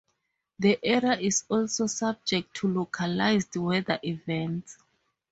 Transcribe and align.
The 0.57 0.79
area 0.81 1.19
is 1.19 1.43
also 1.47 1.85
subject 1.85 2.55
to 2.55 2.67
localized 2.67 3.55
weather 3.55 3.99
events. 4.03 4.79